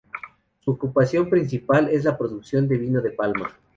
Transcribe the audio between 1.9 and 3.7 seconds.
es la producción de vino de palma.